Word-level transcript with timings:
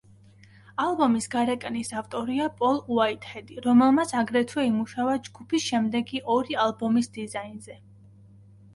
ალბომის 0.85 1.27
გარეკანის 1.35 1.91
ავტორია 2.01 2.47
პოლ 2.63 2.81
უაიტჰედი, 2.97 3.59
რომელმაც 3.67 4.17
აგრეთვე 4.25 4.67
იმუშავა 4.73 5.17
ჯგუფის 5.31 5.71
შემდეგი 5.71 6.27
ორი 6.41 6.63
ალბომის 6.69 7.17
დიზაინზე. 7.21 7.83